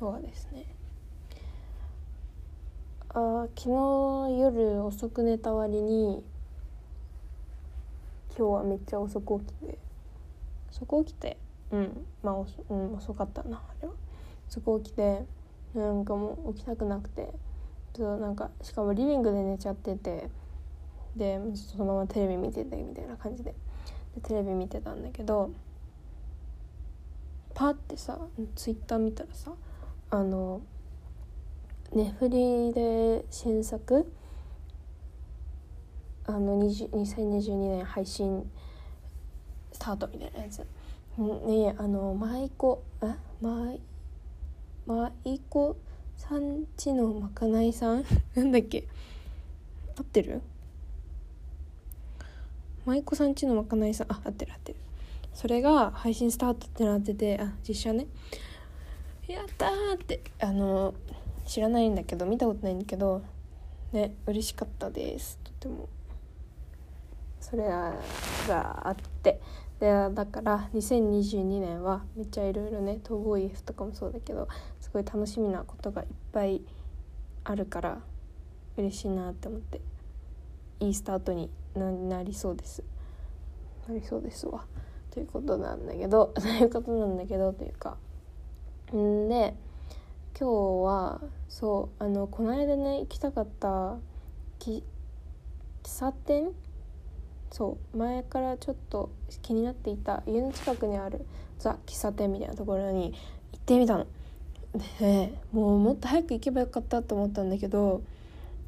[0.00, 0.64] 今日はですね
[3.08, 6.22] あ昨日夜遅く寝た割に
[8.36, 9.78] 今日はめっちゃ遅く起きて
[10.70, 11.36] 遅く起きて
[11.72, 13.94] うんまあ遅,、うん、遅かったなあれは。
[14.48, 15.24] 遅く起きて
[15.74, 17.32] なんかもう起きたくなくて
[17.96, 20.30] そうなんかしかもリビングで寝ちゃってて
[21.16, 23.52] でそのままテレビ見ててみたいな感じで
[24.14, 25.50] でテレビ見てたんだけど
[27.52, 28.16] パッてさ
[28.54, 29.50] ツイッター見たらさ
[30.10, 30.62] あの
[31.92, 34.10] ネフリで新作？
[36.24, 38.50] あの2022年配信
[39.72, 40.58] スタートみたいなやつ。
[40.58, 43.14] ねあの舞妓え？
[43.42, 43.80] 舞
[44.86, 45.76] 舞妓
[46.16, 48.04] さんちのまかないさん？
[48.34, 48.88] なんだっけ？
[49.98, 50.40] 合ってる？
[52.86, 54.12] 舞妓さんちのまかないさん？
[54.12, 54.78] あ合ってる合ってる。
[55.34, 58.06] それが配信スタートってなっててあ実写ね。
[59.28, 60.94] やったーってあの
[61.46, 63.22] 知らないんだけど見たことないんだけど
[63.92, 65.38] ね嬉しかったです。
[65.44, 65.88] とても。
[67.40, 67.64] それ
[68.48, 69.40] があって。
[69.80, 74.48] でだから2022年はめっちゃいろいろね逃亡 EF とかもそうだけど
[74.80, 76.62] すごい楽しみなことがいっぱい
[77.44, 78.00] あるから
[78.76, 79.80] 嬉しいなって思って
[80.80, 82.82] いいスタートになりそうです。
[83.88, 84.64] なりそうですわ。
[85.10, 87.96] ということなんだけど ということなんだけどというか
[88.96, 89.54] んで
[90.38, 93.96] 今日はそうあのこの間ね行きたかった
[94.58, 94.82] 喫
[95.82, 96.52] 茶店？
[97.50, 99.10] そう前からちょっと
[99.42, 101.24] 気になっていた家の近くにある
[101.58, 103.14] ザ喫茶店みたいなところに
[103.52, 104.06] 行ってみたの。
[105.00, 108.02] でもうもっと早く行けばよかったと思ったんだけど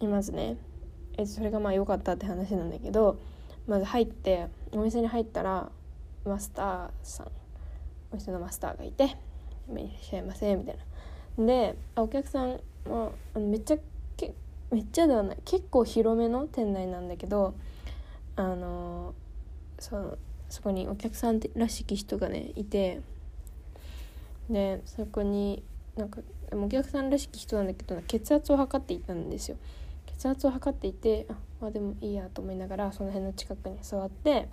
[0.00, 0.56] まずね
[1.16, 3.18] えそれがまあ良かったって話なんだけど
[3.66, 5.70] まず入ってお店に入ったら
[6.24, 7.28] マスターさん
[8.12, 9.16] お店のマスターがいて
[9.72, 10.78] 「いらっしゃいませ」みたい
[11.38, 11.46] な。
[11.46, 13.78] でお客さんはめっちゃ
[14.16, 14.34] け
[14.70, 15.38] めっちゃではない。
[15.44, 17.54] 結構広めの店内なんだけど
[18.36, 19.14] あの
[19.78, 20.18] その
[20.48, 23.00] そこにお客さんらしき人がねいて。
[24.48, 25.62] でそこに
[25.96, 26.20] なんか
[26.52, 29.56] お客さんらしき人なんだけど血圧を測っていたんですよ。
[30.06, 34.48] 血圧を測っていてあまあでもいいやと思いながらその辺の近くに座って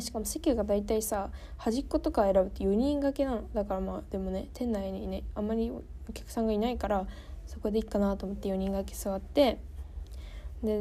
[0.00, 3.44] しかも席が大体さ端っことか選ぶと4人掛けなの。
[3.54, 7.06] だからまあでもね店内にねあんまりお客さんがいないから
[7.46, 9.58] そこでいいかなと思って4人掛け座って
[10.62, 10.80] で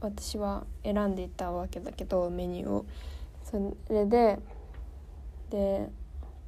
[0.00, 2.86] 私は選んでいたわけだけどメニューを。
[3.42, 3.58] そ
[3.92, 4.38] れで
[5.50, 5.88] で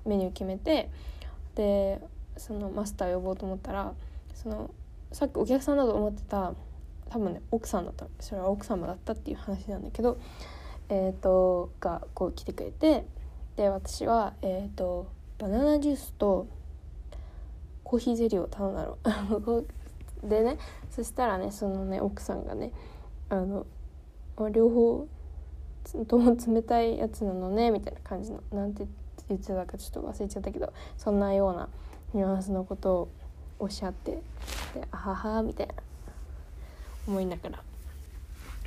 [0.05, 0.91] メニュー決めて
[1.55, 2.01] で
[2.37, 3.93] そのマスター呼ぼうと思ったら
[4.35, 4.71] その
[5.13, 6.55] さっきお客さんだと思ってた
[7.09, 8.07] 多分ね奥さんだった。
[8.21, 10.19] それは奥様だったっていう話なんだけど
[10.89, 13.05] え、ー、とがこう来てくれて
[13.57, 15.09] で私はえっ、ー、と
[15.39, 16.47] バナナジュースと
[17.85, 19.65] コーヒーゼリーを頼んだの。
[20.29, 20.59] でね
[20.91, 22.73] そしたらねそのね奥さんがね
[23.29, 23.67] あの
[24.51, 25.07] 両方
[26.09, 28.87] とも冷たいやつなのねみたいな感じのなんて
[29.29, 31.69] 言ってたかちょっと忘れちゃったけどそんなような
[32.13, 33.09] ニュアンスのことを
[33.59, 34.23] おっしゃってで
[34.91, 35.75] 「あはは」みたいな。
[37.07, 37.63] 思いながら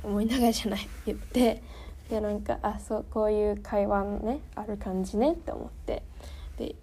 [0.02, 1.62] 思いながらじゃない言って
[2.10, 6.02] でなんかあそうこういう会話のねある感じねって思って。
[6.58, 6.74] で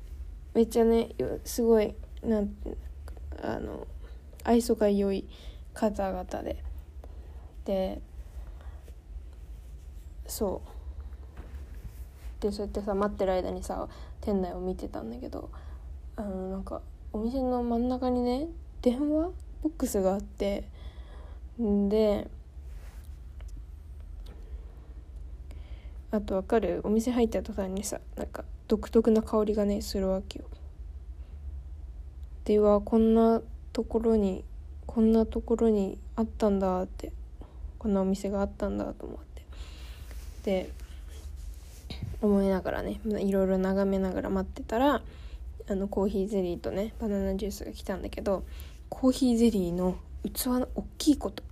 [0.54, 1.10] めっちゃね
[1.44, 1.94] すごい
[2.24, 2.56] なん
[3.44, 3.86] あの
[4.46, 5.28] 愛想が良い
[5.74, 6.64] 方々で。
[7.66, 8.02] で
[10.26, 10.62] そ
[12.40, 12.42] う。
[12.42, 13.90] でそうやってさ待ってる間にさ
[14.22, 15.50] 店内を見てたんだけど
[16.16, 18.48] あのなんかお店の真ん中にね
[18.82, 19.30] 電話
[19.62, 20.64] ボックスがあって。
[21.62, 22.30] んで
[26.12, 26.82] あとわかる？
[26.84, 30.46] お店入った途端にさなんか独特な香りがねするわけよ。
[32.46, 33.42] ではこんな
[33.74, 34.46] ところに
[34.86, 37.12] こんなところにあったんだって
[37.78, 39.44] こんなお店があったんだと思って。
[40.44, 40.70] で
[42.22, 45.02] 思いながらねいろいろ眺めながら待ってたら
[45.70, 48.44] あのコーヒーゼリーとねバナナジュースが来たんだけど
[48.90, 51.44] コーヒーゼリーの器の大きいこと。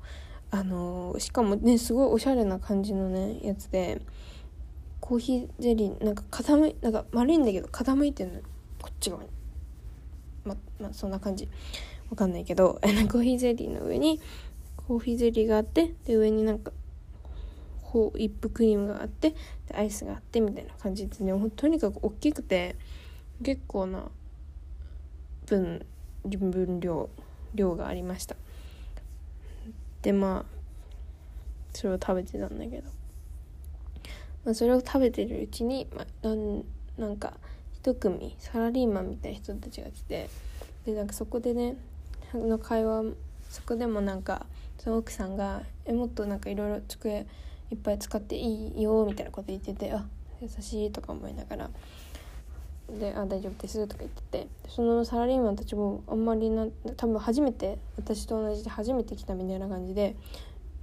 [0.51, 4.01] あの、しかもねすごいおしゃれな感じのねやつで
[4.99, 8.39] コーヒーゼリーなんか傾いなんか丸いんだけど傾いてるの
[8.81, 9.29] こっち側に
[10.43, 11.49] ままあそんな感じ。
[12.09, 12.79] わかんないけど。
[13.11, 14.19] コーヒーゼリーの上に
[14.77, 16.71] コーヒーゼリーがあってで上になんか
[17.81, 19.31] ホイップクリームがあって
[19.67, 21.33] でアイスがあってみたいな感じでね。
[21.55, 22.75] とにかく大きくて
[23.41, 24.11] 結構な
[25.45, 25.85] 分
[26.23, 27.09] 分量
[27.53, 28.35] 量がありました。
[30.01, 30.55] でまあ
[31.73, 32.89] それを食べてたんだけど、
[34.45, 36.63] まあ、それを食べてるうちに、まあ、なん
[36.97, 37.33] なんか
[37.73, 40.29] 一組サラリーマンみたいな人たちが来て
[40.85, 41.75] でなんかそこでね
[42.33, 43.03] の会話
[43.49, 44.45] そこでもなんか
[44.77, 47.25] その奥さんが「えもっとなんかいろいろ机
[47.71, 50.05] いっぱい使っていいよ」みたいなこと言っててあ
[50.41, 51.69] 優しいとか思いながら
[52.99, 60.15] で「あ大丈夫です」とか言っててそのサラリーマンたちもあんまりな多分初めて私と同じで初めて来たみたいな感じで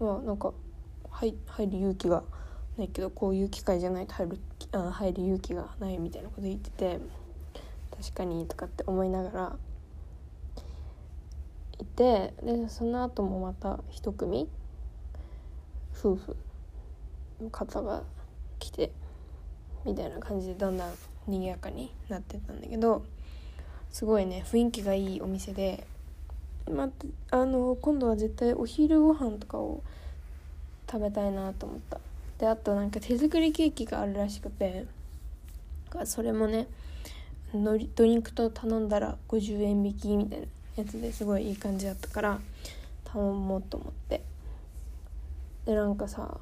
[0.00, 0.52] まあなんか
[1.10, 2.24] 入入る勇気が
[2.78, 4.38] ないけどこういう機会じゃないと入る
[4.72, 6.98] あ入る勇気がないみたいなこと言ってて
[7.96, 9.56] 確かにとかって思いながら
[11.78, 14.48] いてでその後もまた一組
[15.98, 16.36] 夫婦
[17.42, 18.02] の方が
[18.58, 18.90] 来て
[19.84, 20.92] みたいな感じでだんだん
[21.26, 23.04] 賑やかになってたんだけど
[23.90, 25.86] すごいね雰囲気がいいお店で、
[26.70, 26.88] ま
[27.30, 29.82] あの今度は絶対お昼ご飯とかを
[30.90, 32.00] 食べたいなと思った。
[32.42, 34.84] であとなんか手作りケーキがあるらしくて
[36.02, 36.66] それもね
[37.54, 42.40] ドリンクと頼んだら50円引きみたいなやつですごいいい感じだったから
[43.04, 44.22] 頼もうと思って。
[45.66, 46.40] でなんかさ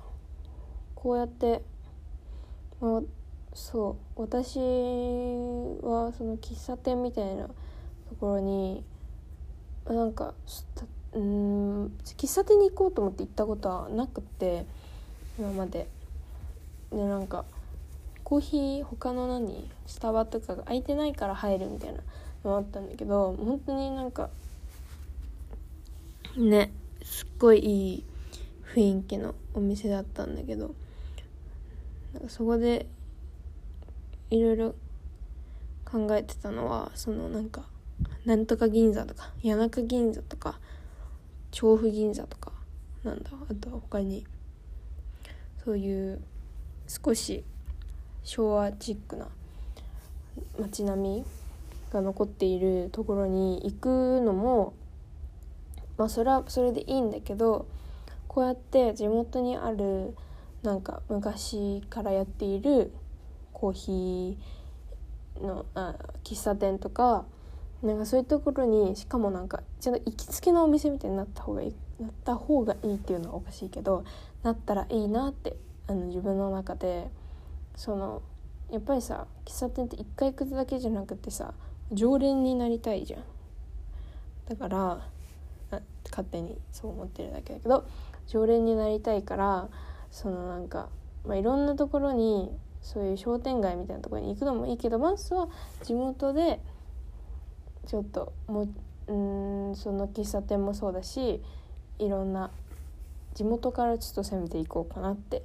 [0.95, 1.61] こうやって、
[2.81, 3.01] まあ、
[3.53, 7.53] そう私はその喫茶店みたいなと
[8.19, 8.83] ころに
[9.87, 10.33] なんか
[11.13, 14.65] うん喫茶店に行こうと思って行ったことはなくて
[15.39, 15.89] 今まで。
[16.91, 17.45] でなんか
[18.25, 19.69] コーヒー他の何？
[19.87, 22.01] スタバとかが空いてないから入るみたいな
[22.45, 24.31] のあったんだけど本当になんか
[26.37, 26.73] ね
[27.03, 28.05] すっごいいい
[28.75, 30.75] 雰囲気のお店だったんだけど
[32.15, 32.87] なんかそこで
[34.31, 34.75] いろいろ
[35.85, 37.65] 考えてたのはそのなんか
[38.25, 40.61] なんとか銀座とか谷中銀座とか
[41.51, 42.53] 調布銀座とか
[43.03, 44.25] なんだあとは他に
[45.65, 46.21] そういう
[46.89, 47.45] 少し
[48.25, 49.29] 昭和チックな
[50.59, 51.25] 街並み
[51.93, 54.75] が残っているところに行くのも
[55.99, 57.67] まあそれはそれでいいんだけど
[58.29, 60.17] こうやって地元にある
[60.63, 62.93] なんか昔からやっている
[63.53, 67.25] コーヒーのあ喫茶店とか
[67.83, 71.75] なんかそういうところにしかもなんかちゃんと行きつけのお店みたいになった方がいい。
[72.01, 74.05] なった方がいいっていうのはおかしいけど
[74.43, 75.57] なったらいいなって
[75.87, 77.09] あの自分の中で。
[77.81, 78.21] その
[78.71, 81.55] やっぱりさ喫茶店って一回行くだけじゃなくてさ
[81.93, 83.23] 常連になりたいじゃん。
[84.49, 85.01] だから
[86.11, 87.87] 勝手にそう思ってるだけだけど
[88.27, 89.69] 常連になりたいから
[90.11, 90.89] そのなんか、
[91.25, 92.51] まあ、いろんなところに
[92.83, 95.49] そういう商店街みたいなところに行くのもいいけどまずは
[95.83, 96.61] 地元で
[97.87, 98.69] ちょっとも
[99.07, 101.43] うんその喫茶店もそうだし
[102.01, 102.51] いろんな
[103.35, 105.43] 地元からちょっと攻めていこうかなって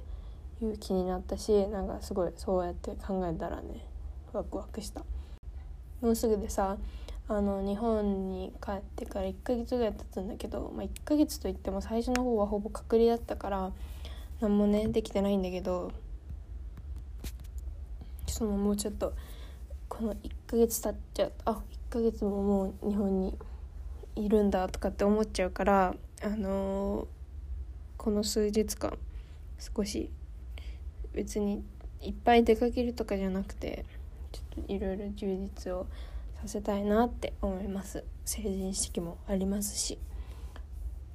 [0.62, 3.86] いう気になったしなんかすごいそうやって考えたらね
[4.32, 5.02] ワクワクした。
[6.00, 6.76] もうすぐでさ
[7.28, 13.72] あの日本に帰ってから1ヶ月ぐらい経つんだけど、まあ、1ヶ月といっても最初の方はほぼ隔離だったから
[14.40, 15.90] 何もねできてないんだけど
[18.28, 19.12] そのもうちょっと
[19.88, 21.50] この1ヶ月経っちゃうあ
[21.90, 23.36] 1ヶ月ももう日本に
[24.14, 27.06] いるんだとかって思っちゃうからあのー、
[27.96, 28.96] この数日間
[29.58, 30.10] 少し
[31.12, 31.62] 別に
[32.00, 33.84] いっぱい出かけるとかじゃなくて
[34.32, 35.86] ちょっといろいろ充実を
[36.40, 38.04] させたいなって思います。
[38.24, 39.98] 成人式もありますし。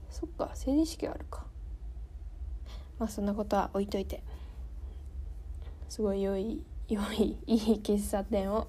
[0.10, 1.46] そっか成人式あるか。
[3.00, 4.24] まあそんなことは置いといて。
[5.90, 8.68] すごい良い良いいい喫茶店を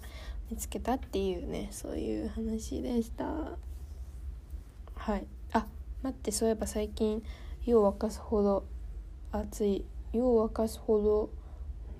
[0.50, 3.24] 見つけたっていうねそういう話でした。
[4.94, 5.26] はい。
[6.02, 7.22] 待ってそういえば最近
[7.64, 8.64] 湯を沸かすほど
[9.30, 11.30] 熱い湯を沸かすほ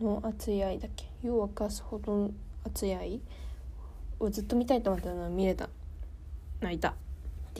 [0.00, 1.06] どの熱い愛だっけ？
[1.22, 2.30] 湯を沸かすほどの
[2.64, 3.20] 熱い愛？
[4.18, 5.68] をずっと見たいと思ったのを見れた。
[6.60, 6.94] 泣いた。